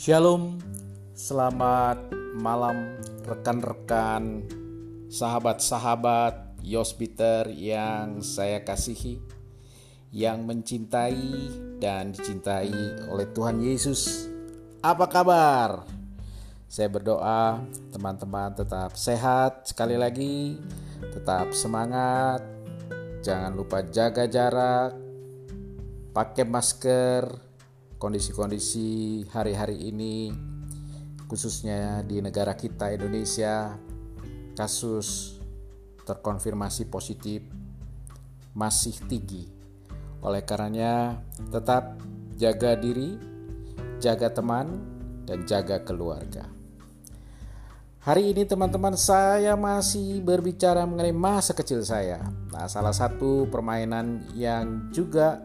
[0.00, 0.56] Shalom,
[1.12, 2.08] selamat
[2.40, 4.48] malam rekan-rekan,
[5.12, 9.20] sahabat-sahabat Yosbiter yang saya kasihi,
[10.08, 11.52] yang mencintai
[11.84, 12.72] dan dicintai
[13.12, 14.24] oleh Tuhan Yesus.
[14.80, 15.84] Apa kabar?
[16.64, 17.60] Saya berdoa
[17.92, 20.56] teman-teman tetap sehat sekali lagi,
[21.12, 22.40] tetap semangat,
[23.20, 24.96] jangan lupa jaga jarak,
[26.16, 27.49] pakai masker,
[28.00, 30.32] kondisi-kondisi hari-hari ini
[31.28, 33.76] khususnya di negara kita Indonesia
[34.56, 35.36] kasus
[36.08, 37.44] terkonfirmasi positif
[38.56, 39.46] masih tinggi.
[40.24, 41.20] Oleh karenanya
[41.52, 42.00] tetap
[42.40, 43.20] jaga diri,
[44.00, 44.80] jaga teman
[45.28, 46.48] dan jaga keluarga.
[48.00, 52.24] Hari ini teman-teman saya masih berbicara mengenai masa kecil saya.
[52.48, 55.44] Nah, salah satu permainan yang juga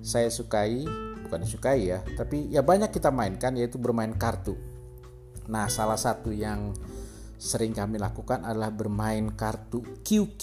[0.00, 0.88] saya sukai
[1.34, 4.54] bukan disukai ya, tapi ya banyak kita mainkan yaitu bermain kartu.
[5.50, 6.70] Nah, salah satu yang
[7.34, 10.42] sering kami lakukan adalah bermain kartu QQ.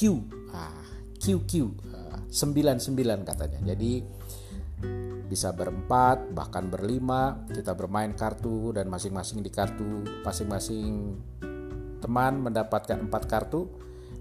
[0.51, 0.83] Ah,
[1.15, 1.51] QQ.
[1.95, 3.59] Ah, 99 katanya.
[3.71, 4.03] Jadi
[5.31, 11.15] bisa berempat bahkan berlima kita bermain kartu dan masing-masing di kartu masing-masing
[12.03, 13.71] teman mendapatkan empat kartu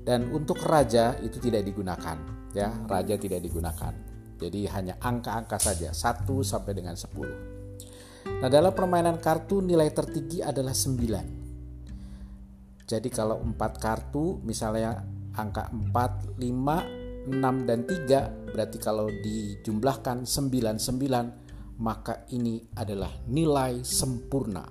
[0.06, 2.14] dan untuk raja itu tidak digunakan
[2.54, 4.09] ya raja tidak digunakan
[4.40, 8.40] jadi hanya angka-angka saja, 1 sampai dengan 10.
[8.40, 12.88] Nah, dalam permainan kartu nilai tertinggi adalah 9.
[12.88, 15.04] Jadi kalau 4 kartu misalnya
[15.36, 24.64] angka 4, 5, 6 dan 3 berarti kalau dijumlahkan 99 maka ini adalah nilai sempurna.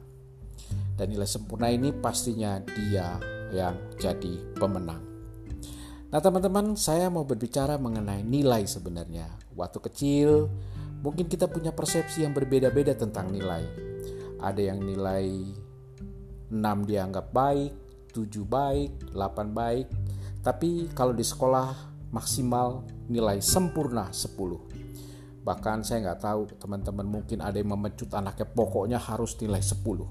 [0.97, 3.15] Dan nilai sempurna ini pastinya dia
[3.55, 5.09] yang jadi pemenang.
[6.09, 9.29] Nah, teman-teman, saya mau berbicara mengenai nilai sebenarnya.
[9.59, 10.47] Waktu kecil,
[11.03, 13.67] mungkin kita punya persepsi yang berbeda-beda tentang nilai.
[14.39, 15.27] Ada yang nilai
[16.47, 17.75] 6 dianggap baik,
[18.15, 19.87] 7 baik, 8 baik.
[20.39, 21.75] Tapi kalau di sekolah
[22.15, 25.43] maksimal nilai sempurna 10.
[25.43, 30.07] Bahkan saya nggak tahu teman-teman mungkin ada yang memecut anaknya pokoknya harus nilai 10.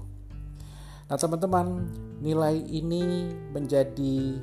[1.09, 1.89] Nah teman-teman
[2.21, 4.37] nilai ini menjadi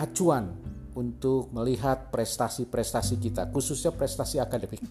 [0.00, 0.61] acuan
[0.92, 4.82] untuk melihat prestasi-prestasi kita, khususnya prestasi akademik.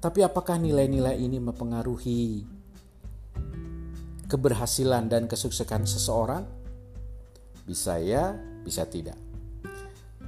[0.00, 2.44] Tapi apakah nilai-nilai ini mempengaruhi
[4.28, 6.44] keberhasilan dan kesuksesan seseorang?
[7.64, 9.16] Bisa ya, bisa tidak.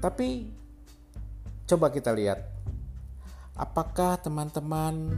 [0.01, 0.49] Tapi
[1.69, 2.41] coba kita lihat
[3.57, 5.13] apakah teman-teman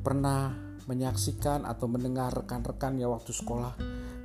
[0.00, 0.56] pernah
[0.88, 3.76] menyaksikan atau mendengar rekan-rekannya waktu sekolah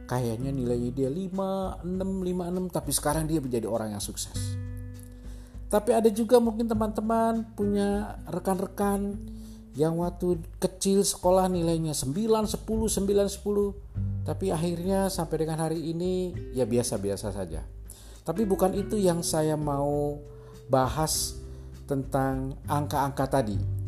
[0.06, 4.36] kayaknya nilainya dia 5, 6, 5, 6 tapi sekarang dia menjadi orang yang sukses.
[5.72, 9.18] Tapi ada juga mungkin teman-teman punya rekan-rekan
[9.74, 16.31] yang waktu kecil sekolah nilainya 9, 10, 9, 10 tapi akhirnya sampai dengan hari ini
[16.53, 17.66] ya biasa-biasa saja.
[18.24, 20.16] Tapi bukan itu yang saya mau
[20.72, 21.36] bahas
[21.90, 23.83] tentang angka-angka tadi.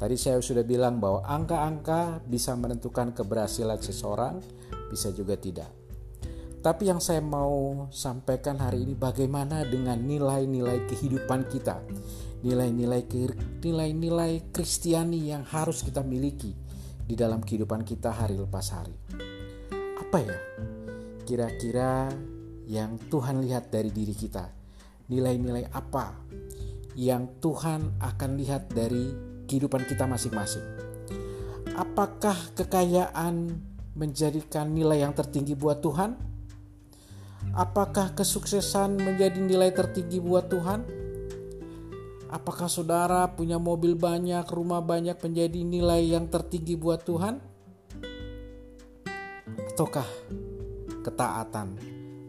[0.00, 4.40] Tadi saya sudah bilang bahwa angka-angka bisa menentukan keberhasilan seseorang,
[4.88, 5.68] bisa juga tidak.
[6.64, 11.84] Tapi yang saya mau sampaikan hari ini bagaimana dengan nilai-nilai kehidupan kita,
[12.40, 13.04] nilai-nilai
[13.60, 16.56] nilai-nilai Kristiani yang harus kita miliki
[17.04, 18.96] di dalam kehidupan kita hari lepas hari.
[20.00, 20.38] Apa ya?
[21.28, 22.08] Kira-kira
[22.64, 24.48] yang Tuhan lihat dari diri kita,
[25.12, 26.16] nilai-nilai apa
[26.96, 30.62] yang Tuhan akan lihat dari kehidupan kita masing-masing.
[31.74, 33.58] Apakah kekayaan
[33.98, 36.14] menjadikan nilai yang tertinggi buat Tuhan?
[37.50, 40.86] Apakah kesuksesan menjadi nilai tertinggi buat Tuhan?
[42.30, 47.42] Apakah saudara punya mobil banyak, rumah banyak menjadi nilai yang tertinggi buat Tuhan?
[49.74, 50.06] Ataukah
[51.02, 51.74] ketaatan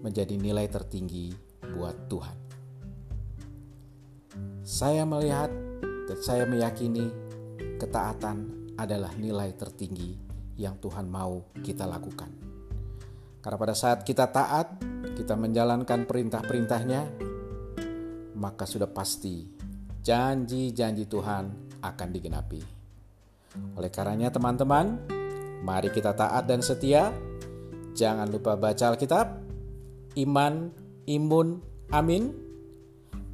[0.02, 1.38] menjadi nilai tertinggi
[1.70, 2.36] buat Tuhan?
[4.66, 5.54] Saya melihat
[6.12, 7.08] dan saya meyakini
[7.80, 10.20] ketaatan adalah nilai tertinggi
[10.60, 12.28] yang Tuhan mau kita lakukan.
[13.40, 14.76] Karena pada saat kita taat,
[15.16, 17.02] kita menjalankan perintah-perintahnya,
[18.36, 19.48] maka sudah pasti
[20.04, 22.60] janji-janji Tuhan akan digenapi.
[23.80, 25.08] Oleh karenanya teman-teman,
[25.64, 27.16] mari kita taat dan setia.
[27.96, 29.28] Jangan lupa baca Alkitab,
[30.20, 30.76] iman,
[31.08, 31.64] imun,
[31.96, 32.51] amin.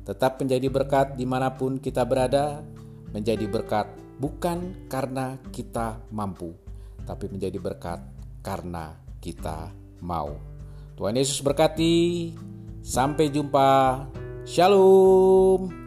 [0.07, 2.63] Tetap menjadi berkat di mana pun kita berada,
[3.11, 3.91] menjadi berkat
[4.23, 6.55] bukan karena kita mampu,
[7.03, 7.99] tapi menjadi berkat
[8.39, 10.39] karena kita mau.
[10.95, 12.31] Tuhan Yesus berkati.
[12.79, 14.07] Sampai jumpa.
[14.47, 15.86] Shalom.